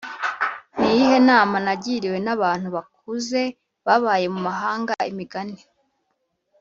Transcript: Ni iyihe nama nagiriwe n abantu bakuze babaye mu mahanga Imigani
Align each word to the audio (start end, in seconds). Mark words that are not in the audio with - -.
Ni 0.77 0.87
iyihe 0.93 1.17
nama 1.29 1.55
nagiriwe 1.65 2.17
n 2.25 2.29
abantu 2.35 2.67
bakuze 2.75 3.41
babaye 3.85 4.25
mu 4.33 4.39
mahanga 4.47 4.93
Imigani 5.11 5.59